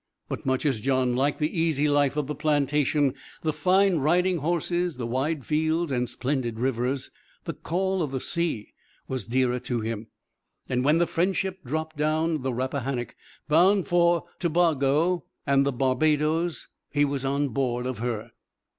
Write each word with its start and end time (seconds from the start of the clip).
But 0.27 0.47
much 0.47 0.65
as 0.65 0.81
John 0.81 1.15
liked 1.15 1.37
the 1.37 1.55
easy 1.59 1.87
life 1.87 2.17
of 2.17 2.25
the 2.25 2.33
plantation, 2.33 3.13
the 3.43 3.53
fine 3.53 3.97
riding 3.97 4.37
horses, 4.39 4.97
the 4.97 5.05
wide 5.05 5.45
fields 5.45 5.91
and 5.91 6.09
splendid 6.09 6.59
rivers, 6.59 7.11
the 7.43 7.53
call 7.53 8.01
of 8.01 8.09
the 8.09 8.19
sea 8.19 8.73
was 9.07 9.27
dearer 9.27 9.59
to 9.59 9.81
him, 9.81 10.07
and 10.67 10.83
when 10.83 10.97
the 10.97 11.05
Friendship 11.05 11.63
dropped 11.63 11.97
down 11.97 12.41
the 12.41 12.51
Rappahannock 12.51 13.15
bound 13.47 13.87
for 13.87 14.23
Tobago 14.39 15.25
and 15.45 15.67
the 15.67 15.71
Barbadoes 15.71 16.67
he 16.91 17.05
was 17.05 17.23
on 17.23 17.49
board 17.49 17.85
of 17.85 17.99
her. 17.99 18.31